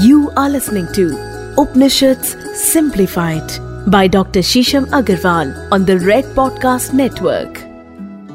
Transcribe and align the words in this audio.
You 0.00 0.30
are 0.30 0.50
listening 0.50 0.86
to 0.94 1.04
Upanishads 1.58 2.36
Simplified 2.54 3.52
by 3.86 4.06
Dr. 4.06 4.40
Shisham 4.40 4.86
Agarwal 4.86 5.72
on 5.72 5.84
the 5.84 5.98
Red 5.98 6.24
Podcast 6.36 6.92
Network. 6.92 7.58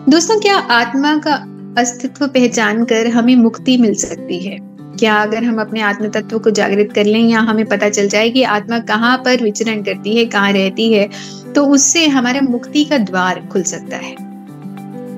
दोस्तों, 0.10 0.40
क्या 0.40 0.58
आत्मा 0.58 1.18
का 1.18 1.34
अस्तित्व 1.82 2.28
पहचान 2.28 2.84
कर 2.86 3.08
हमें 3.08 3.36
मुक्ति 3.36 3.78
मिल 3.78 3.96
सकती 3.96 4.40
है 4.40 4.58
क्या 5.00 5.22
अगर 5.22 5.44
हम 5.44 5.62
अपने 5.62 5.82
आत्म 5.82 6.10
तत्व 6.10 6.40
को 6.40 6.50
जागृत 6.50 6.94
कर 6.96 7.06
लें 7.06 7.30
या 7.30 7.40
हमें 7.40 7.66
पता 7.66 7.90
चल 7.90 8.08
जाए 8.08 8.30
कि 8.30 8.44
आत्मा 8.44 8.80
कहाँ 8.80 9.18
पर 9.18 9.44
विचरण 9.44 9.84
करती 9.84 10.18
है, 10.18 10.26
कहाँ 10.26 10.52
रहती 10.52 10.94
है 10.94 11.10
तो 11.56 11.66
उससे 11.66 12.08
हमारे 12.08 12.42
मुक्ति 12.42 12.86
का 12.86 12.98
द्वार 12.98 13.50
खुल 13.52 13.64
सकता 13.64 13.98
है 13.98 14.33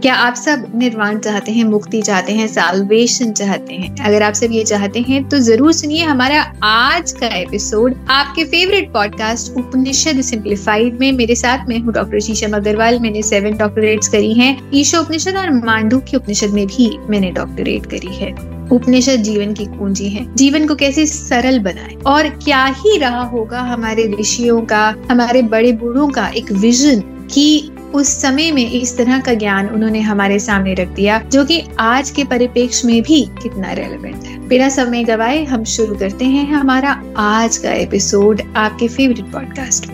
क्या 0.05 0.15
आप 0.15 0.33
सब 0.35 0.65
निर्वाण 0.75 1.17
चाहते 1.19 1.51
हैं, 1.51 1.63
मुक्ति 1.63 2.01
चाहते 2.01 2.33
हैं 2.33 2.47
साल्वेशन 2.47 3.31
चाहते 3.31 3.73
हैं? 3.73 3.95
अगर 3.97 4.23
आप 4.23 4.33
सब 4.33 4.51
ये 4.51 4.63
चाहते 4.63 4.99
हैं 5.01 5.23
तो 5.29 5.37
ज़रूर 5.37 5.71
सुनिए 5.73 6.03
हमारा 6.03 6.41
आज 6.63 7.11
का 7.11 7.27
एपिसोड 7.27 7.95
आपके 8.09 8.43
फेवरेट 8.43 8.91
पॉडकास्ट 8.93 9.57
उपनिषद 9.57 10.21
सिंप्लीफाइड 10.21 10.99
में। 10.99 11.11
मेरे 11.11 11.35
साथ 11.35 11.67
में 11.69 11.77
हूँ 11.79 11.93
डॉक्टर 11.93 12.19
शीशम 12.19 12.55
अग्रवाल। 12.55 12.99
मैंने 12.99 13.21
सेवन 13.21 13.57
डॉक्टरेट्स 13.57 14.07
करी 14.07 14.33
हैं। 14.33 14.71
ईशो 14.73 15.01
उपनिषद 15.01 15.37
और 15.37 15.51
मांडू 15.65 15.99
के 15.99 16.17
उपनिषद 16.17 16.49
में 16.49 16.65
भी 16.67 16.89
मैंने 17.09 17.31
डॉक्टरेट 17.31 17.85
करी 17.85 18.15
है। 18.15 18.31
उपनिषद 18.71 19.23
जीवन 19.23 19.53
की 19.53 19.65
कुंजी 19.65 20.09
है। 20.09 20.25
जीवन 20.35 20.67
को 20.67 20.75
कैसे 20.75 21.05
सरल 21.05 21.59
बनाए? 21.59 21.95
और 22.05 22.29
क्या 22.45 22.65
ही 22.77 22.97
रहा 22.97 23.23
होगा 23.23 23.61
हमारे 23.63 24.11
ऋषियों 24.19 24.61
का, 24.61 24.87
हमारे 25.11 25.41
बड़े 25.41 25.71
बूढ़ों 25.73 26.07
का 26.09 26.27
एक 26.27 26.51
विजन 26.51 27.01
कि 27.31 27.69
उस 27.93 28.09
समय 28.21 28.51
में 28.51 28.71
इस 28.71 28.97
तरह 28.97 29.19
का 29.19 29.33
ज्ञान 29.33 29.69
उन्होंने 29.69 29.99
हमारे 30.01 30.39
सामने 30.39 30.73
रख 30.73 30.87
दिया, 30.87 31.19
जो 31.23 31.43
कि 31.45 31.61
आज 31.79 32.09
के 32.11 32.23
परिप्रेक्ष्य 32.23 32.87
में 32.87 33.01
भी 33.01 33.21
कितना 33.43 33.71
रेलेवेंट 33.71 34.23
है 34.23 34.47
बिना 34.47 34.69
समय 34.69 35.03
गवाए 35.03 35.43
हम 35.43 35.63
शुरू 35.63 35.95
करते 35.95 36.25
हैं 36.25 36.45
हमारा 36.47 37.01
आज 37.17 37.57
का 37.57 37.71
एपिसोड 37.73 38.41
आपके 38.55 38.87
फेवरेट 38.87 39.31
पॉडकास्ट 39.31 39.91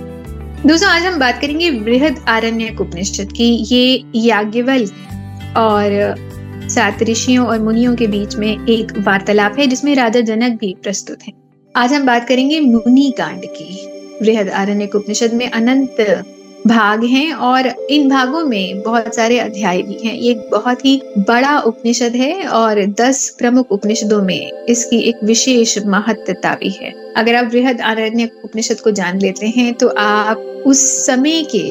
दोस्तों, 0.65 0.89
आज 0.89 1.03
हम 1.03 1.19
बात 1.19 1.39
करेंगे 1.41 1.69
वृहद 1.69 2.23
आरण्य 2.27 2.75
उपनिषद 2.81 3.31
की, 3.31 3.49
ये 3.65 4.03
याज्ञवल 4.15 4.85
और 5.57 6.15
सात 6.69 7.01
ऋषियों 7.03 7.45
और 7.47 7.59
मुनियों 7.59 7.95
के 7.95 8.07
बीच 8.07 8.35
में 8.35 8.67
एक 8.67 8.91
वार्तालाप 8.97 9.57
है, 9.59 9.67
जिसमें 9.67 9.93
राजा 9.95 10.19
जनक 10.21 10.59
भी 10.59 10.75
प्रस्तुत 10.83 11.23
हैं। 11.27 11.33
आज 11.75 11.93
हम 11.93 12.05
बात 12.05 12.27
करेंगे 12.27 12.59
मुनि 12.59 13.13
कांड 13.17 13.45
की, 13.45 13.87
वृहद 14.21 14.49
आरण्य 14.49 14.89
उपनिषद 14.95 15.33
में 15.33 15.49
अनंत 15.49 15.97
भाग 16.67 17.03
हैं 17.03 17.33
और 17.33 17.67
इन 17.67 18.09
भागों 18.09 18.43
में 18.45 18.81
बहुत 18.81 19.15
सारे 19.15 19.37
अध्याय 19.39 19.81
भी 19.81 19.97
हैं। 19.97 20.13
ये 20.15 20.33
बहुत 20.51 20.85
ही 20.85 21.01
बड़ा 21.19 21.57
उपनिषद 21.59 22.15
है 22.15 22.47
और 22.47 22.85
दस 22.99 23.29
प्रमुख 23.39 23.71
उपनिषदों 23.71 24.21
में 24.21 24.65
इसकी 24.65 24.99
एक 24.99 25.23
विशेष 25.23 25.77
महत्वता 25.85 26.53
भी 26.55 26.69
है। 26.71 26.91
अगर 27.13 27.35
आप 27.35 27.45
बृहद 27.45 27.81
आरण्य 27.81 28.29
उपनिषद 28.43 28.79
को 28.79 28.91
जान 28.91 29.19
लेते 29.19 29.47
हैं 29.47 29.73
तो 29.73 29.87
आप 29.97 30.37
उस 30.65 30.81
समय 31.05 31.43
के 31.55 31.69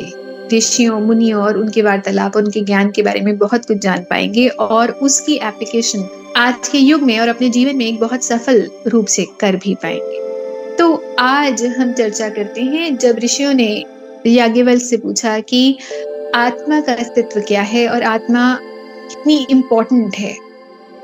ऋषियों, 0.57 1.01
मुनियों 1.01 1.43
और 1.43 1.59
उनके 1.59 1.83
वार्तालाप 1.83 2.37
और 2.37 2.45
उनके 2.45 2.61
ज्ञान 2.61 2.91
के 2.91 3.03
बारे 3.03 3.21
में 3.21 3.37
बहुत 3.39 3.65
कुछ 3.65 3.79
जान 3.79 4.05
पाएँगे 4.11 4.49
और 4.49 4.91
उसकी 5.03 5.35
एप्लीकेशन 5.35 6.09
आज 6.37 6.69
के 6.69 6.79
युग 6.79 7.03
में 7.03 7.19
और 7.21 7.29
अपने 7.29 7.49
जीवन 7.49 7.77
में 7.77 7.87
एक 7.87 8.01
बहुत 8.01 8.25
सफल 8.25 8.67
रूप 8.87 9.07
से 9.07 9.27
कर 9.41 9.57
भी 9.57 9.75
पाएँगे। 9.75 10.77
तो 10.77 10.93
आज 11.19 11.65
हम 11.79 11.93
चर्चा 11.93 12.29
करते 12.29 12.63
हैं 12.63 12.97
जब 12.97 13.19
ऋषियों 13.19 13.55
ने 13.55 13.71
याज्ञवल 14.27 14.79
से 14.79 14.97
पूछा 14.97 15.39
कि 15.41 15.79
आत्मा 16.35 16.81
का 16.81 16.93
अस्तित्व 16.93 17.41
क्या 17.41 17.63
है 17.63 17.89
और 17.89 18.03
आत्मा 18.03 18.59
कितनी 19.11 19.47
इम्पोर्टेंट 19.51 20.17
है 20.17 20.37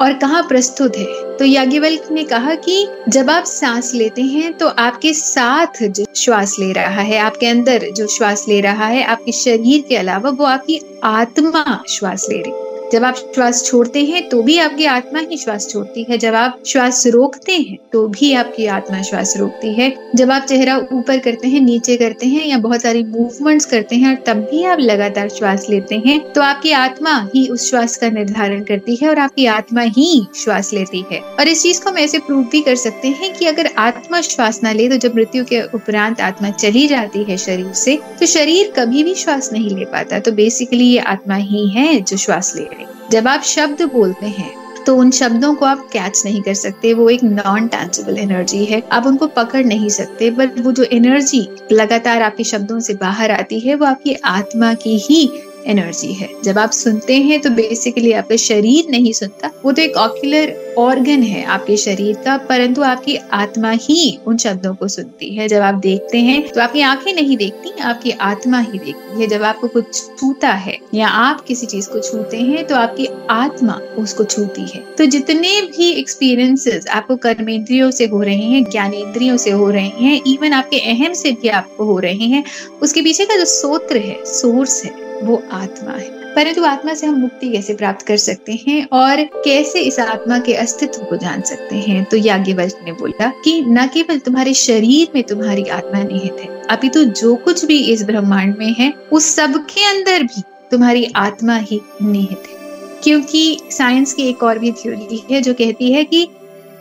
और 0.00 0.12
कहाँ 0.12 0.42
प्रस्तुत 0.48 0.96
है? 0.96 1.36
तो 1.36 1.44
याज्ञवल्क 1.44 2.08
ने 2.12 2.24
कहा 2.24 2.54
कि 2.54 2.88
जब 3.08 3.30
आप 3.30 3.44
सांस 3.44 3.94
लेते 3.94 4.22
हैं 4.22 4.52
तो 4.52 4.68
आपके 4.68 5.12
साथ 5.12 5.82
जो 5.82 6.04
श्वास 6.16 6.56
ले 6.58 6.72
रहा 6.72 7.00
है, 7.00 7.18
आपके 7.18 7.46
अंदर 7.46 7.90
जो 7.90 8.06
श्वास 8.06 8.44
ले 8.48 8.60
रहा 8.60 8.86
है, 8.86 9.02
आपके 9.04 9.32
शरीर 9.32 9.84
के 9.88 9.96
अलावा 9.96 10.30
वो 10.30 10.44
आपकी 10.44 10.80
आत्मा 11.04 11.82
श्वास 11.88 12.26
ले 12.30 12.42
रही 12.42 12.65
जब 12.92 13.04
आप 13.04 13.16
श्वास 13.34 13.62
छोड़ते 13.64 14.04
हैं 14.04 14.28
तो 14.28 14.42
भी 14.42 14.56
आपकी 14.58 14.84
आत्मा 14.86 15.20
ही 15.20 15.36
श्वास 15.36 15.68
छोड़ती 15.70 16.04
है। 16.10 16.18
जब 16.18 16.34
आप 16.34 16.62
श्वास 16.66 17.06
रोकते 17.06 17.52
हैं 17.52 17.76
तो 17.92 18.06
भी 18.08 18.32
आपकी 18.34 18.66
आत्मा 18.68 19.00
श्वास 19.02 19.34
रोकती 19.36 19.72
है। 19.74 19.92
जब 20.16 20.30
आप 20.30 20.42
चेहरा 20.42 20.76
ऊपर 20.92 21.18
करते 21.18 21.48
हैं, 21.48 21.60
नीचे 21.60 21.96
करते 21.96 22.26
हैं, 22.26 22.44
या 22.46 22.58
बहुत 22.58 22.82
सारी 22.82 23.02
मूवमेंट्स 23.04 23.66
करते 23.66 23.96
हैं, 23.96 24.08
और 24.08 24.22
तब 24.26 24.40
भी 24.50 24.62
आप 24.64 24.80
लगातार 24.80 25.28
श्वास 25.28 25.66
लेते 25.70 25.96
हैं 26.06 26.18
तो 26.32 26.42
आपकी 26.42 26.72
आत्मा 26.72 27.16
ही 27.34 27.46
उस 27.48 27.68
श्वास 27.70 27.96
का 27.96 28.10
निर्धारण 28.10 28.62
करती 28.64 28.96
है, 28.96 29.08
और 29.08 29.18
आपकी 29.18 29.46
आत्मा 29.48 29.82
ही 29.88 30.26
श्वास 30.36 30.72
लेती 30.72 31.04
है। 31.12 31.20
और 31.20 31.48
इस 31.48 31.62
चीज़ 31.62 31.82
को 31.82 31.90
हम 31.90 31.98
ऐसे 31.98 32.18
प्रूव 32.18 32.44
भी 32.52 32.60
कर 32.60 32.76
सकते 32.76 33.08
हैं 33.10 33.32
कि 33.34 33.46
अगर 33.46 33.70
आत्मा 33.78 34.20
श्वास 34.20 34.62
ना 34.62 34.72
ले 34.72 34.88
तो 34.88 34.96
जब 34.98 35.14
मृत्यु 35.16 35.44
के 35.44 35.60
उपरांत 35.74 36.20
आत्मा 36.20 36.50
चली 36.50 36.86
जाती 36.86 37.24
है 37.24 37.36
शरीर 37.38 37.72
से 37.74 37.98
तो 38.20 38.26
शरीर 38.26 38.72
कभी 38.76 39.04
भी 39.04 39.14
श्वास 39.16 39.52
नहीं 39.52 39.76
ले 39.76 39.84
पाता। 39.86 40.18
तो 40.18 40.32
बेसिकली 40.32 40.84
ये 40.84 40.98
आत्मा 41.08 41.34
ही 41.36 41.68
है 41.70 42.00
जो 42.00 42.16
श्वास 42.16 42.54
ले 42.56 42.64
जब 43.10 43.28
आप 43.28 43.42
शब्द 43.42 43.82
बोलते 43.82 44.26
हैं 44.28 44.54
तो 44.84 44.96
उन 44.96 45.10
शब्दों 45.10 45.54
को 45.54 45.66
आप 45.66 45.78
कैच 45.92 46.22
नहीं 46.24 46.40
कर 46.42 46.54
सकते। 46.54 46.92
वो 46.94 47.08
एक 47.10 47.22
नॉन 47.24 47.66
टैंजेबल 47.68 48.18
एनर्जी 48.18 48.64
है। 48.64 48.82
आप 48.92 49.06
उनको 49.06 49.26
पकड़ 49.26 49.64
नहीं 49.64 49.88
सकते 49.88 50.30
बट 50.30 50.58
वो 50.58 50.72
जो 50.72 50.84
एनर्जी 50.92 51.40
लगातार 51.72 52.22
आपके 52.22 52.44
शब्दों 52.44 52.78
से 52.80 52.94
बाहर 52.94 53.30
आती 53.30 53.60
है, 53.60 53.74
वो 53.74 53.86
आपकी 53.86 54.14
आत्मा 54.14 54.72
की 54.74 54.96
ही 54.98 55.28
एनर्जी 55.66 56.12
है। 56.12 56.28
जब 56.44 56.58
आप 56.58 56.70
सुनते 56.72 57.16
हैं 57.18 57.40
तो 57.40 57.50
बेसिकली 57.52 58.12
आपका 58.12 58.36
शरीर 58.38 58.90
नहीं 58.90 59.12
सुनता, 59.12 59.50
वो 59.64 59.72
तो 59.72 59.82
एक 59.82 59.96
ऑक्यूलर 59.96 60.54
ऑर्गन 60.78 61.22
है 61.22 61.44
आपके 61.44 61.76
शरीर 61.76 62.16
का, 62.16 62.36
परंतु 62.38 62.82
आपकी 62.82 63.16
आत्मा 63.16 63.70
ही 63.72 64.18
उन 64.26 64.36
शब्दों 64.36 64.74
को 64.74 64.88
सुनती 64.88 65.34
है। 65.34 65.48
जब 65.48 65.62
आप 65.62 65.74
देखते 65.76 66.18
हैं 66.18 66.48
तो 66.48 66.60
आपकी 66.60 66.80
आँखें 66.80 67.12
नहीं 67.14 67.36
देखती, 67.36 67.70
आपकी 67.80 68.10
आत्मा 68.10 68.58
ही 68.60 68.78
देखती 68.78 69.20
है। 69.20 69.26
जब 69.26 69.42
आपको 69.42 69.68
कुछ 69.68 70.02
छूता 70.20 70.50
है 70.50 70.76
या 70.94 71.08
आप 71.08 71.40
किसी 71.40 71.66
चीज़ 71.66 71.88
को 71.90 72.00
छूते 72.00 72.36
हैं 72.36 72.66
तो 72.66 72.74
आपकी 72.74 73.08
आत्मा 73.30 73.80
उसको 73.98 74.24
छूती 74.24 74.66
है। 74.66 74.84
तो 74.98 75.06
जितने 75.06 75.60
भी 75.62 75.90
एक्सपीरियंसेस 75.90 76.86
आपको 76.88 77.16
कर्मेंद्रियों 77.16 77.90
से 77.90 78.06
हो 78.06 78.22
रहे 78.22 78.36
हैं 78.36 78.64
ज्ञानेन्द्रियों 78.64 79.36
से 79.36 79.50
हो 79.50 79.70
रहे 79.70 79.88
हैं 80.00 80.20
इवन 80.26 80.52
आपके 80.52 80.80
अहम 80.90 81.14
से 81.14 81.32
भी 81.32 81.48
आपको 81.50 81.84
हो 81.84 81.98
रहे 81.98 82.26
हैं, 82.26 82.44
उसके 82.82 83.02
पीछे 83.02 83.24
का 83.24 83.36
जो 83.36 83.44
सोत्र 83.44 83.96
है 83.98 84.16
सोर्स 84.24 84.84
है 84.84 85.05
वो 85.22 85.42
आत्मा 85.52 85.90
है। 85.90 86.34
परंतु 86.34 86.64
आत्मा 86.64 86.94
से 86.94 87.06
हम 87.06 87.14
मुक्ति 87.14 87.48
कैसे 87.48 87.74
प्राप्त 87.74 88.06
कर 88.06 88.16
सकते 88.16 88.64
हैं 88.68 88.88
और 88.92 89.22
कैसे 89.22 89.80
इस 89.80 90.00
आत्मा 90.00 90.38
के 90.38 90.54
अस्तित्व 90.54 91.04
को 91.04 91.16
जान 91.16 91.40
सकते 91.40 91.76
हैं? 91.76 92.04
तो 92.04 92.16
याज्ञवल्क 92.16 92.78
ने 92.84 92.92
बोला 92.92 93.32
कि 93.44 93.64
न 93.68 93.86
केवल 93.86 94.18
तुम्हारे 94.18 94.54
शरीर 94.54 95.08
में 95.14 95.24
तुम्हारी 95.24 95.64
आत्मा 95.64 96.02
निहित 96.02 96.36
है, 96.40 96.62
अपितु 96.62 97.04
तो 97.04 97.10
जो 97.10 97.34
कुछ 97.34 97.64
भी 97.64 97.78
इस 97.78 98.02
ब्रह्मांड 98.02 98.56
में 98.58 98.74
है, 98.78 98.92
उस 99.12 99.34
सब 99.36 99.66
के 99.66 99.84
अंदर 99.84 100.22
भी 100.22 100.42
तुम्हारी 100.70 101.12
आत्मा 101.16 101.56
ही 101.56 101.80
निहित 102.02 102.42
है। 102.50 102.56
क्योंकि 103.04 103.60
साइंस 103.70 104.12
की 104.14 104.22
एक 104.22 104.42
और 104.42 104.58
भी 104.58 104.72
थ्योरी 104.72 105.22
है 105.30 105.42
जो 105.42 105.54
कहती 105.54 105.92
है 105.92 106.04
कि 106.04 106.28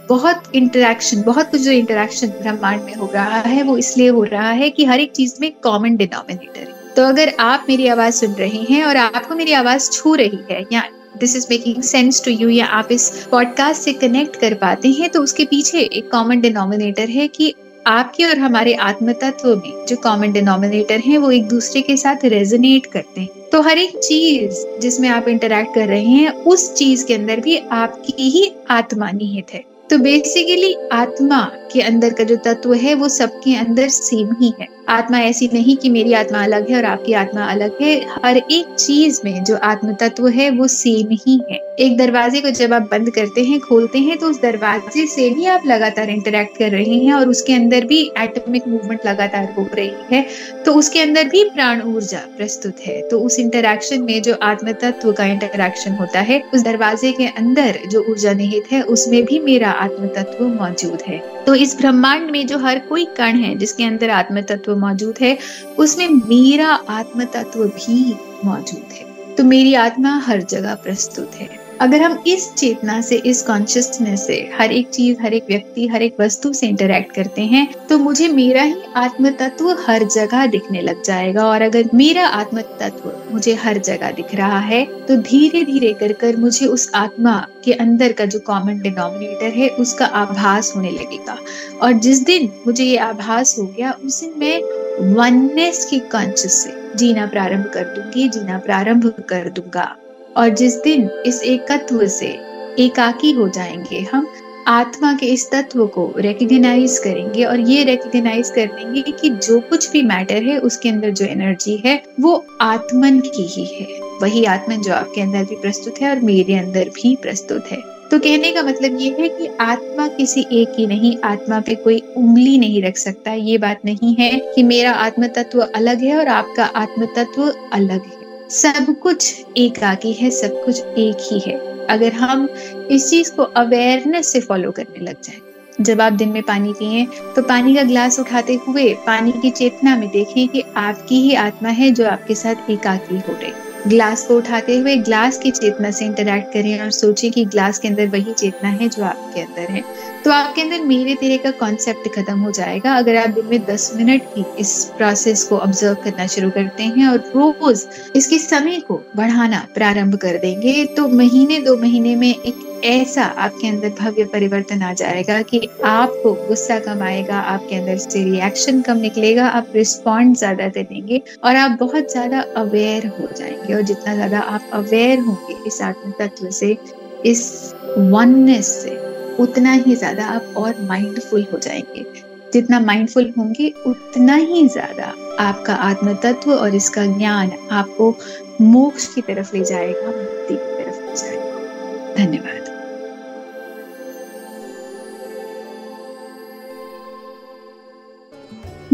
बहुत 0.09 0.43
इंटरेक्शन 0.55 1.21
बहुत 1.21 1.51
कुछ 1.51 1.61
जो 1.61 1.71
इंटरेक्शन 1.71 2.27
ब्रह्मांड 2.27 2.81
में 2.81 2.95
हो 2.95 3.11
रहा 3.13 3.39
है, 3.39 3.63
वो 3.63 3.77
इसलिए 3.77 4.07
हो 4.07 4.23
रहा 4.23 4.51
है 4.51 4.69
कि 4.69 4.85
हर 4.85 4.99
एक 4.99 5.11
चीज़ 5.11 5.33
में 5.41 5.51
कॉमन 5.63 5.95
डिनोमिनेटर 5.95 6.59
है। 6.59 6.74
तो 6.95 7.03
अगर 7.03 7.31
आप 7.39 7.65
मेरी 7.69 7.87
आवाज़ 7.87 8.15
सुन 8.15 8.33
रहे 8.33 8.61
हैं 8.69 8.83
और 8.83 8.97
आपको 8.97 9.35
मेरी 9.35 9.53
आवाज़ 9.53 9.89
छू 9.91 10.13
रही 10.15 10.39
है, 10.51 10.61
या 10.73 10.83
this 11.19 11.35
is 11.35 11.47
making 11.49 11.81
sense 11.83 12.23
to 12.25 12.31
you 12.31 12.49
या 12.49 12.65
आप 12.65 12.91
इस 12.91 13.09
पॉडकास्ट 13.31 13.81
से 13.81 13.93
कनेक्ट 13.93 14.35
कर 14.35 14.53
पाते 14.53 14.89
हैं 14.89 15.09
तो 15.09 15.21
उसके 15.21 15.45
पीछे 15.45 15.79
एक 15.79 16.11
कॉमन 16.11 16.41
डिनोमिनेटर 16.41 17.09
है 17.09 17.27
कि 17.27 17.53
आपके 17.87 18.25
और 18.25 18.37
हमारे 18.39 18.73
आत्म 18.73 19.13
तत्व 19.13 19.55
में 19.55 19.85
जो 19.85 19.95
कॉमन 19.95 20.31
डिनोमिनेटर 20.31 20.99
हैं, 20.99 21.17
वो 21.17 21.31
एक 21.31 21.47
दूसरे 21.47 21.81
के 21.81 21.97
साथ 21.97 22.25
रेजोनेट 22.25 22.85
करते 22.85 23.21
हैं। 23.21 23.49
तो 23.51 23.61
हर 23.61 23.77
एक 23.77 23.97
चीज़ 23.97 24.79
जिसमें 24.79 25.09
आप 25.09 25.27
इंटरेक्ट 25.27 25.75
कर 25.75 25.87
रहे 25.87 26.03
हैं, 26.03 26.29
उस 26.29 26.73
चीज़ 26.73 27.05
के 27.05 27.13
अंदर 27.13 27.39
भी 27.39 27.57
आपकी 27.57 28.29
ही 28.29 28.51
आत्मा 28.69 29.11
निहित 29.11 29.53
है। 29.53 29.63
तो 29.89 29.97
बेसिकली 29.97 30.75
आत्मा 30.91 31.41
के 31.73 31.81
अंदर 31.81 32.13
का 32.13 32.23
जो 32.23 32.35
तत्व 32.35 32.73
है, 32.73 32.93
वो 32.93 33.09
सबके 33.09 33.55
अंदर 33.55 33.87
सेम 33.89 34.35
ही 34.41 34.53
है। 34.59 34.74
आत्मा 34.89 35.19
ऐसी 35.19 35.49
नहीं 35.53 35.77
कि 35.77 35.89
मेरी 35.89 36.13
आत्मा 36.13 36.43
अलग 36.43 36.69
है 36.69 36.77
और 36.77 36.85
आपकी 36.85 37.13
आत्मा 37.13 37.43
अलग 37.43 37.77
है। 37.81 38.05
हर 38.25 38.37
एक 38.37 38.75
चीज़ 38.79 39.21
में 39.25 39.43
जो 39.43 39.55
आत्म 39.55 39.93
तत्व 39.93 40.27
है, 40.27 40.49
वो 40.49 40.67
सेम 40.67 41.07
ही 41.11 41.41
है। 41.51 41.57
एक 41.79 41.97
दरवाजे 41.97 42.41
को 42.41 42.49
जब 42.49 42.73
आप 42.73 42.81
बंद 42.81 43.09
करते 43.09 43.43
हैं, 43.43 43.59
खोलते 43.59 43.99
हैं 43.99 44.17
तो 44.17 44.27
उस 44.27 44.41
दरवाजे 44.41 45.05
से 45.07 45.29
भी 45.29 45.45
आप 45.45 45.61
लगातार 45.65 46.09
इंटरेक्ट 46.09 46.57
कर 46.57 46.69
रहे 46.69 46.97
हैं 46.97 47.13
और 47.13 47.29
उसके 47.29 47.53
अंदर 47.53 47.85
भी 47.85 48.11
एटॉमिक 48.17 48.67
मूवमेंट 48.67 48.99
लगातार 49.05 49.53
हो 49.57 49.67
रही 49.73 49.91
है। 50.11 50.25
तो 50.65 50.73
उसके 50.73 50.99
अंदर 50.99 51.23
भी 51.23 51.43
प्राण 51.43 51.81
ऊर्जा 51.81 52.19
प्रस्तुत 52.37 52.75
है। 52.85 53.09
तो 53.09 53.19
उस 53.19 53.39
इंटरेक्शन 53.39 54.01
में 54.01 54.21
जो 54.21 54.35
आत्म 54.41 54.71
तत्व 54.71 55.11
का 55.11 55.25
इंटरेक्शन 55.25 55.91
होता 55.91 56.19
है, 56.19 56.43
उस 56.53 56.61
दरवाजे 56.61 57.11
के 57.11 57.25
अंदर 57.25 57.79
जो 57.91 58.05
ऊर्जा 58.09 58.33
निहित 58.33 58.63
है, 58.71 58.81
उसमें 58.81 59.25
भी 59.25 59.39
मेरा 59.39 59.71
आत्म 59.71 60.07
तत्व 60.07 60.47
मौजूद 60.47 61.01
है। 61.07 61.34
तो 61.47 61.55
इस 61.55 61.77
ब्रह्मांड 61.77 62.31
में 62.31 62.47
जो 62.47 62.57
हर 62.57 62.79
कोई 62.79 63.05
कण 63.05 63.35
है, 63.35 63.55
जिसके 63.55 63.83
अंदर 63.83 64.09
आत्म 64.09 64.41
तत्व 64.41 64.75
मौजूद 64.75 65.15
है, 65.21 65.37
उसमें 65.77 66.09
मेरा 66.09 66.67
आत्म 66.69 67.23
तत्व 67.23 67.63
भी 67.63 68.15
मौजूद 68.45 68.93
है। 68.93 69.35
तो 69.35 69.43
मेरी 69.43 69.73
आत्मा 69.73 70.17
हर 70.17 70.41
जगह 70.41 70.75
प्रस्तुत 70.75 71.31
है। 71.35 71.64
अगर 71.81 72.01
हम 72.01 72.23
इस 72.27 72.53
चेतना 72.53 72.99
से, 73.01 73.15
इस 73.17 73.41
कॉन्शियसनेस 73.43 74.25
से 74.27 74.35
हर 74.53 74.71
एक 74.71 74.89
चीज़, 74.89 75.21
हर 75.21 75.33
एक 75.33 75.45
व्यक्ति, 75.49 75.87
हर 75.87 76.01
एक 76.01 76.15
वस्तु 76.19 76.51
से 76.53 76.67
इंटरेक्ट 76.67 77.11
करते 77.15 77.41
हैं 77.43 77.67
तो 77.89 77.97
मुझे 77.99 78.27
मेरा 78.27 78.61
ही 78.61 78.75
आत्म 78.95 79.29
तत्व 79.31 79.69
हर 79.87 80.03
जगह 80.05 80.45
दिखने 80.45 80.81
लग 80.81 81.01
जाएगा। 81.03 81.45
और 81.45 81.61
अगर 81.61 81.89
मेरा 81.93 82.27
आत्म 82.27 82.61
तत्व 82.79 83.11
मुझे 83.33 83.53
हर 83.55 83.77
जगह 83.79 84.11
दिख 84.11 84.33
रहा 84.35 84.59
है 84.59 84.83
तो 85.07 85.15
धीरे 85.23 85.63
धीरे 85.65 85.91
कर 85.93 86.13
कर 86.13 86.37
मुझे 86.37 86.65
उस 86.67 86.89
आत्मा 86.95 87.35
के 87.65 87.73
अंदर 87.73 88.11
का 88.11 88.25
जो 88.25 88.39
कॉमन 88.39 88.79
डिनोमिनेटर 88.79 89.57
है, 89.57 89.69
उसका 89.69 90.05
आभास 90.05 90.73
होने 90.75 90.91
लगेगा। 90.91 91.37
और 91.81 91.93
जिस 91.99 92.23
दिन 92.25 92.49
मुझे 92.67 92.83
ये 92.83 92.97
आभास 92.99 93.55
हो 93.59 93.65
गया, 93.67 93.91
उस 94.05 94.21
दिन 94.21 94.33
मैं 94.37 95.13
वननेस 95.15 95.85
की 95.85 95.99
कॉन्शियस 95.99 96.63
से 96.63 96.73
जीना 96.95 97.25
प्रारंभ 97.25 97.71
कर 97.73 97.93
दूँगी, 97.95 98.27
जीना 98.29 98.57
प्रारंभ 98.57 99.13
कर 99.29 99.49
दूँगा। 99.49 99.95
और 100.37 100.49
जिस 100.49 100.75
दिन 100.75 101.09
इस 101.25 101.43
एकत्व 101.43 102.07
से 102.07 102.39
एकाकी 102.79 103.31
हो 103.31 103.49
जाएँगे, 103.49 103.99
हम 103.99 104.27
आत्मा 104.67 105.13
के 105.13 105.25
इस 105.25 105.51
तत्व 105.51 105.87
को 105.87 106.13
रिकग्नाइज 106.17 106.99
करेंगे 106.99 107.43
और 107.43 107.59
ये 107.59 107.83
रिकग्नाइज 107.83 108.49
कर 108.49 108.65
लेंगे 108.65 109.01
कि 109.01 109.29
जो 109.29 109.59
कुछ 109.59 109.91
भी 109.91 110.01
मैटर 110.01 110.43
है, 110.43 110.57
उसके 110.57 110.89
अंदर 110.89 111.09
जो 111.09 111.25
एनर्जी 111.25 111.83
है, 111.85 112.03
वो 112.19 112.45
आत्मन 112.61 113.19
की 113.19 113.43
ही 113.43 113.65
है। 113.65 113.87
वही 114.21 114.45
आत्मन 114.45 114.81
जो 114.81 114.93
आपके 114.93 115.21
अंदर 115.21 115.43
भी 115.43 115.55
प्रस्तुत 115.55 115.95
है 116.01 116.09
और 116.09 116.19
मेरे 116.19 116.55
अंदर 116.55 116.89
भी 116.89 117.15
प्रस्तुत 117.15 117.65
है। 117.71 117.95
तो 118.11 118.19
कहने 118.19 118.51
का 118.51 118.63
मतलब 118.63 119.01
ये 119.01 119.15
है 119.19 119.29
कि 119.29 119.49
आत्मा 119.59 120.07
किसी 120.07 120.45
एक 120.51 120.73
की 120.77 120.87
नहीं, 120.87 121.17
आत्मा 121.23 121.59
पे 121.59 121.75
कोई 121.75 122.03
उंगली 122.17 122.57
नहीं 122.57 122.83
रख 122.83 122.97
सकता, 122.97 123.33
ये 123.33 123.57
बात 123.57 123.79
नहीं 123.85 124.15
है 124.15 124.41
कि 124.55 124.63
मेरा 124.63 124.91
आत्म 124.91 125.27
तत्व 125.27 125.59
अलग 125.75 126.01
है 126.01 126.17
और 126.17 126.27
आपका 126.27 126.65
आत्म 126.65 127.05
तत्व 127.05 127.53
अलग 127.73 128.05
है। 128.05 128.14
सब 128.51 128.93
कुछ 128.99 129.45
एक 129.57 129.81
आगे 129.83 130.11
है, 130.11 130.29
सब 130.31 130.63
कुछ 130.65 130.79
एक 130.79 131.17
ही 131.21 131.39
है। 131.41 131.57
अगर 131.87 132.13
हम 132.13 132.47
इस 132.91 133.09
चीज़ 133.09 133.31
को 133.31 133.43
अवेयरनेस 133.43 134.31
से 134.31 134.39
फॉलो 134.39 134.71
करने 134.71 135.05
लग 135.05 135.21
जाए, 135.23 135.39
जब 135.81 136.01
आप 136.01 136.13
दिन 136.13 136.29
में 136.29 136.41
पानी 136.43 136.73
पिए 136.73 137.05
तो 137.35 137.41
पानी 137.41 137.75
का 137.75 137.83
ग्लास 137.83 138.19
उठाते 138.19 138.53
हुए 138.67 138.93
पानी 139.05 139.31
की 139.31 139.49
चेतना 139.51 139.95
में 139.95 140.09
देखें 140.09 140.47
कि 140.47 140.63
आपकी 140.77 141.21
ही 141.21 141.33
आत्मा 141.35 141.69
है 141.71 141.91
जो 141.91 142.07
आपके 142.07 142.35
साथ 142.35 142.69
एकाकी 142.69 143.17
हो 143.17 143.33
रही। 143.33 143.51
ग्लास 143.87 144.25
को 144.27 144.37
उठाते 144.37 144.77
हुए 144.77 144.95
ग्लास 144.97 145.37
की 145.37 145.51
चेतना 145.51 145.91
से 145.91 146.05
इंटरेक्ट 146.05 146.53
करें 146.53 146.79
और 146.81 146.91
सोचें 146.91 147.31
कि 147.31 147.45
ग्लास 147.45 147.79
के 147.79 147.87
अंदर 147.87 148.07
वही 148.07 148.33
चेतना 148.33 148.69
है 148.69 148.87
जो 148.89 149.03
आपके 149.03 149.41
अंदर 149.41 149.71
है। 149.71 149.83
तो 150.23 150.31
आपके 150.31 150.61
अंदर 150.61 150.81
मेरे 150.81 151.15
तेरे 151.15 151.37
का 151.37 151.51
कॉन्सेप्ट 151.51 152.07
खत्म 152.15 152.39
हो 152.39 152.51
जाएगा। 152.51 152.93
अगर 152.93 153.15
आप 153.15 153.29
दिन 153.29 153.45
में 153.45 153.65
दस 153.65 153.91
मिनट 153.95 154.21
ही 154.37 154.43
इस 154.59 154.73
प्रोसेस 154.97 155.43
को 155.43 155.57
ऑब्ज़र्व 155.57 155.95
करना 156.03 156.27
शुरू 156.27 156.49
करते 156.49 156.83
हैं 156.83 157.07
और 157.07 157.17
रोज 157.35 157.85
इसके 158.15 158.39
समय 158.39 158.79
को 158.79 159.01
बढ़ाना 159.15 159.67
प्रारंभ 159.73 160.15
कर 160.15 160.37
देंगे 160.37 160.85
तो 160.85 161.07
महीने 161.07 161.59
दो 161.59 161.77
महीने 161.77 162.15
में 162.15 162.29
एक 162.29 162.74
ऐसा 162.83 163.23
आपके 163.23 163.67
अंदर 163.67 163.89
भव्य 163.99 164.23
परिवर्तन 164.23 164.81
आ 164.81 164.91
जाएगा 164.93 165.41
कि 165.41 165.59
आपको 165.85 166.33
गुस्सा 166.47 166.79
कम 166.79 167.01
आएगा, 167.03 167.39
आपके 167.39 167.75
अंदर 167.75 167.97
से 167.97 168.23
रिएक्शन 168.23 168.81
कम 168.81 168.97
निकलेगा, 168.97 169.47
आप 169.47 169.71
रिस्पॉन्ड 169.75 170.35
ज़्यादा 170.37 170.67
दे 170.67 170.83
देंगे 170.83 171.21
और 171.43 171.55
आप 171.55 171.77
बहुत 171.79 172.11
ज़्यादा 172.11 172.41
अवेयर 172.57 173.07
हो 173.07 173.27
जाएँगे 173.37 173.73
और 173.73 173.81
जितना 173.81 174.15
ज़्यादा 174.15 174.39
आप 174.39 174.69
अवेयर 174.73 175.19
होंगे 175.19 175.57
इस 175.67 175.81
आत्म 175.81 176.11
तत्व 176.19 176.49
से, 176.49 176.77
इस 177.25 177.73
वननेस 177.97 178.67
से, 178.83 178.97
उतना 179.39 179.71
ही 179.73 179.95
ज़्यादा 179.95 180.25
आप 180.25 180.53
और 180.57 180.81
माइंडफुल 180.81 181.45
हो 181.53 181.59
जाएँगे। 181.59 182.05
जितना 182.53 182.79
माइंडफुल 182.79 183.33
होंगे, 183.37 183.73
उतना 183.87 184.35
ही 184.35 184.67
ज़्यादा 184.67 185.13
आपका 185.39 185.73
आत्म 185.73 186.13
तत्व 186.23 186.53
और 186.53 186.75
इसका 186.75 187.05
ज्ञान 187.17 187.51
आपको 187.71 188.15
मोक्ष 188.61 189.13
की 189.13 189.21
तरफ़ 189.21 189.55
ले 189.57 189.63
जाएगा, 189.63 190.07
मुक्ति 190.07 190.53
की 190.53 190.83
तरफ़ 190.83 191.01
ले 191.01 191.15
जाएगा। 191.15 191.54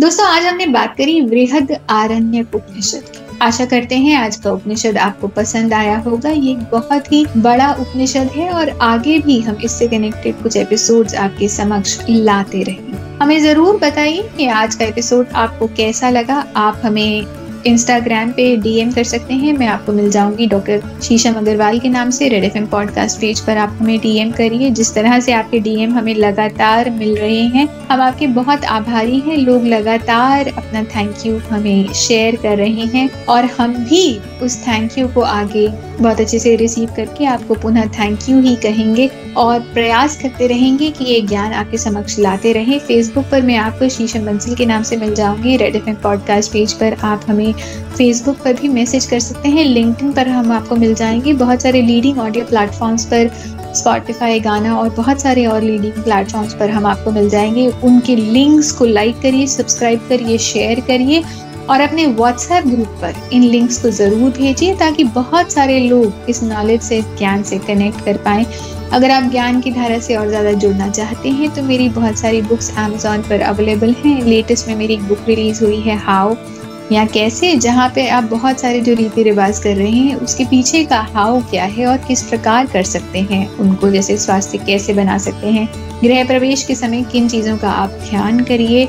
दोस्तों, 0.01 0.25
आज 0.25 0.45
हमने 0.45 0.65
बात 0.65 0.95
करी 0.97 1.19
वृहद 1.21 1.71
आरण्य 1.89 2.41
उपनिषद 2.55 3.37
आशा 3.41 3.65
करते 3.65 3.95
हैं 3.95 4.15
आज 4.17 4.35
का 4.35 4.51
उपनिषद 4.51 4.97
आपको 4.97 5.27
पसंद 5.27 5.73
आया 5.73 5.97
होगा। 5.97 6.29
ये 6.29 6.53
बहुत 6.71 7.11
ही 7.11 7.25
बड़ा 7.37 7.71
उपनिषद 7.73 8.31
है 8.35 8.49
और 8.51 8.69
आगे 8.81 9.17
भी 9.19 9.39
हम 9.39 9.57
इससे 9.63 9.87
कनेक्टेड 9.87 10.41
कुछ 10.43 10.57
एपिसोड्स 10.57 11.15
आपके 11.15 11.47
समक्ष 11.49 11.97
लाते 12.09 12.63
रहेंगे 12.63 12.97
हमें 13.21 13.39
ज़रूर 13.43 13.77
बताइए 13.77 14.23
कि 14.37 14.47
आज 14.55 14.75
का 14.75 14.85
एपिसोड 14.85 15.27
आपको 15.35 15.67
कैसा 15.67 16.09
लगा। 16.09 16.43
आप 16.57 16.81
हमें 16.83 17.40
इंस्टाग्राम 17.65 18.31
पे 18.31 18.55
डीएम 18.57 18.91
कर 18.91 19.03
सकते 19.03 19.33
हैं। 19.33 19.53
मैं 19.53 19.67
आपको 19.67 19.93
मिल 19.93 20.09
जाऊँगी। 20.11 20.45
डॉक्टर 20.47 20.81
शीशम 21.03 21.33
अग्रवाल 21.33 21.79
के 21.79 21.89
नाम 21.89 22.09
से 22.09 22.27
रेड 22.27 22.43
एफएम 22.43 22.65
पॉडकास्ट 22.65 23.19
पेज 23.21 23.39
पर 23.39 23.57
आप 23.57 23.77
हमें 23.81 23.97
डीएम 23.99 24.31
करिए। 24.31 24.69
जिस 24.69 24.93
तरह 24.93 25.19
से 25.19 25.31
आपके 25.31 25.59
डीएम 25.59 25.93
हमें 25.93 26.13
लगातार 26.15 26.89
मिल 26.89 27.15
रहे 27.15 27.41
हैं, 27.47 27.67
हम 27.91 28.01
आपके 28.01 28.27
बहुत 28.27 28.65
आभारी 28.65 29.19
हैं। 29.19 29.37
लोग 29.37 29.65
लगातार 29.65 30.47
अपना 30.47 30.83
थैंक 30.85 31.25
यू 31.25 31.37
हमें 31.49 31.93
शेयर 31.93 32.35
कर 32.35 32.57
रहे 32.57 32.85
हैं 32.87 33.09
और 33.25 33.45
हम 33.59 33.73
भी 33.73 34.19
उस 34.41 34.61
थैंक 34.63 34.97
यू 34.97 35.07
को 35.07 35.21
आगे 35.21 35.67
बहुत 35.99 36.19
अच्छे 36.19 36.39
से 36.39 36.55
रिसीव 36.55 36.89
करके 36.95 37.25
आपको 37.25 37.55
पुनः 37.55 37.87
थैंक 37.89 38.19
यू 38.29 38.39
ही 38.41 38.55
कहेंगे। 38.55 39.09
और 39.37 39.59
प्रयास 39.73 40.15
करते 40.21 40.47
रहेंगे 40.47 40.89
कि 40.91 41.05
ये 41.05 41.19
ज्ञान 41.21 41.53
आपके 41.53 41.77
समक्ष 41.77 42.17
लाते 42.19 42.51
रहें। 42.53 42.79
फेसबुक 42.79 43.25
पर 43.31 43.41
मैं 43.41 43.55
आपको 43.57 43.89
शीशम 43.89 44.25
बंसल 44.25 44.55
के 44.55 44.65
नाम 44.65 44.83
से 44.83 44.97
मिल 44.97 45.13
जाऊँगी। 45.15 45.55
रेड 45.57 45.75
एफएम 45.75 45.95
पॉडकास्ट 45.95 46.51
पेज 46.51 46.73
पर 46.73 46.93
आप 47.03 47.25
हमें 47.27 47.53
फेसबुक 47.97 48.37
पर 48.37 48.53
भी 48.53 48.67
मैसेज 48.67 49.05
कर 49.05 49.19
सकते 49.19 49.49
हैं। 49.49 49.65
लिंकडिन 49.65 50.11
पर 50.13 50.27
हम 50.27 50.51
आपको 50.51 50.75
मिल 50.75 50.93
जाएँगे। 50.93 51.33
बहुत 51.33 51.61
सारे 51.61 51.81
लीडिंग 51.81 52.19
ऑडियो 52.19 52.45
प्लेटफॉर्म्स 52.45 53.05
पर 53.05 53.29
स्पॉटिफाई 53.75 54.39
गाना 54.39 54.75
और 54.77 54.89
बहुत 54.89 55.21
सारे 55.21 55.45
और 55.45 55.61
लीडिंग 55.61 56.03
प्लेटफॉर्म्स 56.03 56.53
पर 56.53 56.69
हम 56.69 56.85
आपको 56.85 57.11
मिल 57.11 57.29
जाएँगे। 57.29 57.67
उनके 57.83 58.15
लिंक्स 58.15 58.71
को 58.71 58.85
लाइक 58.85 59.21
करिए 59.21 59.47
सब्सक्राइब 59.47 60.05
करिए 60.09 60.37
शेयर 60.37 60.79
करिए 60.79 61.23
और 61.69 61.81
अपने 61.81 62.05
व्हाट्सएप 62.05 62.67
ग्रुप 62.67 62.97
पर 63.01 63.15
इन 63.33 63.43
लिंक्स 63.43 63.81
को 63.81 63.89
ज़रूर 63.89 64.29
भेजिए 64.31 64.75
ताकि 64.75 65.03
बहुत 65.03 65.51
सारे 65.51 65.79
लोग 65.79 66.29
इस 66.29 66.43
नॉलेज 66.43 66.81
से, 66.81 67.01
ज्ञान 67.01 67.43
से 67.43 67.57
कनेक्ट 67.57 68.05
कर 68.05 68.17
पाए। 68.17 68.45
अगर 68.93 69.11
आप 69.11 69.29
ज्ञान 69.31 69.59
की 69.61 69.71
धारा 69.71 69.99
से 69.99 70.15
और 70.15 70.27
ज़्यादा 70.27 70.51
जुड़ना 70.53 70.89
चाहते 70.89 71.29
हैं 71.29 71.49
तो 71.55 71.61
मेरी 71.63 71.87
बहुत 71.89 72.17
सारी 72.19 72.41
बुक्स 72.41 72.71
अमेजोन 72.77 73.21
पर 73.21 73.41
अवेलेबल 73.41 73.93
हैं। 73.95 74.21
लेटेस्ट 74.23 74.67
में 74.67 74.75
मेरी 74.75 74.93
एक 74.93 75.03
बुक 75.03 75.27
रिलीज़ 75.27 75.63
हुई 75.63 75.79
है 75.81 75.95
हाउ 75.97 76.35
या 76.91 77.05
कैसे, 77.05 77.55
जहाँ 77.55 77.87
पे 77.95 78.07
आप 78.09 78.23
बहुत 78.23 78.59
सारे 78.59 78.79
जो 78.81 78.93
रीति 78.93 79.23
रिवाज 79.23 79.59
कर 79.59 79.75
रहे 79.75 79.91
हैं, 79.91 80.15
उसके 80.15 80.45
पीछे 80.45 80.83
का 80.85 80.99
हाउ 81.13 81.39
क्या 81.41 81.63
है 81.65 81.85
और 81.85 81.97
किस 81.97 82.23
प्रकार 82.23 82.65
कर 82.65 82.83
सकते 82.83 83.19
हैं, 83.21 83.47
उनको 83.57 83.89
जैसे 83.91 84.17
स्वास्थ्य 84.17 84.57
कैसे 84.57 84.93
बना 84.93 85.17
सकते 85.17 85.47
हैं, 85.47 85.67
गृह 86.01 86.23
प्रवेश 86.27 86.63
के 86.63 86.75
समय 86.75 87.03
किन 87.03 87.29
चीज़ों 87.29 87.57
का 87.57 87.69
आप 87.71 87.89
ध्यान 88.09 88.39
करिए 88.43 88.85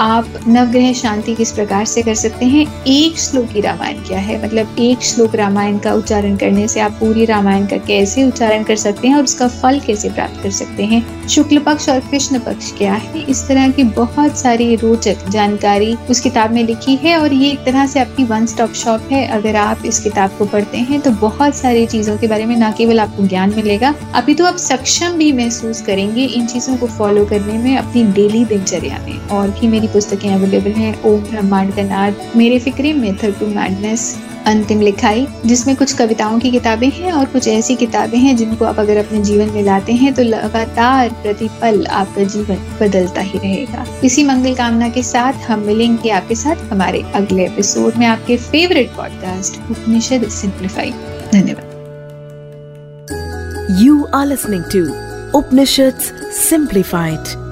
आप 0.00 0.28
नवग्रह 0.48 0.92
शांति 0.92 1.34
किस 1.34 1.52
प्रकार 1.52 1.84
से 1.84 2.02
कर 2.02 2.14
सकते 2.14 2.46
हैं? 2.46 2.66
एक 2.84 3.18
श्लोक 3.18 3.46
की 3.46 3.60
रामायण 3.60 3.96
क्या 3.98 4.18
है। 4.18 4.42
मतलब 4.44 4.76
एक 4.78 5.02
श्लोक 5.02 5.34
रामायण 5.34 5.78
का 5.78 5.92
उच्चारण 5.94 6.36
करने 6.36 6.66
से 6.68 6.80
आप 6.80 6.92
पूरी 6.92 7.24
रामायण 7.24 7.66
का 7.66 7.76
कैसे 7.76 8.24
उच्चारण 8.24 8.62
कर 8.62 8.76
सकते 8.76 9.08
हैं 9.08 9.16
और 9.16 9.24
उसका 9.24 9.48
फल 9.48 9.80
कैसे 9.80 10.10
प्राप्त 10.10 10.42
कर 10.42 10.50
सकते 10.50 10.84
हैं? 10.84 11.28
शुक्ल 11.28 11.58
पक्ष 11.58 11.88
और 11.88 12.00
कृष्ण 12.00 12.38
पक्ष 12.38 12.72
क्या 12.72 12.92
है? 12.94 13.22
इस 13.22 13.46
तरह 13.48 13.68
की 13.68 13.84
बहुत 13.84 14.38
सारी 14.38 14.74
रोचक 14.76 15.28
जानकारी 15.28 15.94
उस 16.10 16.20
किताब 16.20 16.52
में 16.52 16.62
लिखी 16.62 16.96
है 16.96 17.16
और 17.18 17.32
ये 17.32 17.50
एक 17.50 17.64
तरह 17.64 17.86
से 17.86 18.00
आपकी 18.00 18.24
वन 18.24 18.46
स्टॉप 18.46 18.72
शॉप 18.74 19.08
है। 19.12 19.26
अगर 19.28 19.56
आप 19.56 19.84
इस 19.86 19.98
किताब 20.00 20.30
को 20.38 20.44
पढ़ते 20.46 20.78
हैं 20.80 21.00
तो 21.00 21.10
बहुत 21.10 21.54
सारी 21.54 21.86
चीज़ों 21.86 22.16
के 22.18 22.26
बारे 22.26 22.46
में 22.46 22.56
न 22.56 22.72
केवल 22.72 23.00
आपको 23.00 23.26
ज्ञान 23.26 23.54
मिलेगा, 23.56 23.94
अभी 24.14 24.34
तो 24.34 24.44
आप 24.44 24.56
सक्षम 24.58 25.16
भी 25.18 25.32
महसूस 25.32 25.80
करेंगे 25.82 26.24
इन 26.24 26.46
चीज़ों 26.46 26.76
को 26.76 26.86
फॉलो 26.88 27.24
करने 27.24 27.58
में 27.58 27.76
अपनी 27.76 28.04
डेली 28.12 28.44
दिनचर्या 28.44 28.98
में। 28.98 29.18
और 29.28 29.50
भी 29.50 29.68
मेरी 29.82 29.92
पुस्तकें 29.92 30.34
अवेलेबल 30.34 30.70
हैं 30.70 31.02
ओम 31.02 31.20
ब्रह्मांड 31.20 31.74
का 31.76 31.82
नाद, 31.82 32.16
मेरे 32.36 32.58
फिक्रे, 32.58 32.92
मेथड 32.92 33.38
टू 33.38 33.46
मैडनेस, 33.46 34.02
अंतिम 34.46 34.80
लिखाई, 34.80 35.26
जिसमें 35.46 35.74
कुछ 35.76 35.92
कविताओं 35.92 36.38
की 36.38 36.50
किताबें 36.50 36.88
हैं 36.90 37.12
और 37.12 37.24
कुछ 37.24 37.48
ऐसी 37.48 37.74
किताबें 37.76 38.18
हैं 38.18 38.36
जिनको 38.36 38.64
आप 38.64 38.78
अगर 38.78 38.96
अपने 38.96 39.22
जीवन 39.24 39.50
में 39.50 39.62
लाते 39.62 39.92
हैं 39.92 40.12
तो 40.14 40.22
लगातार 40.22 41.08
प्रतिपल 41.22 41.86
आपका 41.86 42.24
जीवन 42.24 42.62
बदलता 42.80 43.20
ही 43.20 43.38
रहेगा। 43.38 43.86
इसी 44.04 44.24
मंगल 44.24 44.54
कामना 44.54 44.88
के 44.88 45.02
साथ 45.02 45.50
हम 45.50 45.66
मिलेंगे 45.66 46.10
आपके 46.10 46.34
साथ 46.34 46.72
हमारे 46.72 47.02
अगले 47.14 47.44
एपिसोड 47.44 47.96
में 47.96 48.06
आपके 48.06 48.36
फेवरेट 48.48 48.96
पॉडकास्ट 48.96 49.70
उपनिषद 49.70 50.28
सिंप्लीफाइड 50.40 50.92
धन्यवाद। 51.32 51.70
You 53.82 54.02
are 54.14 54.26
listening 54.26 54.64
to 54.74 54.88
Upanishads 55.34 56.12
Simplified. 56.44 57.51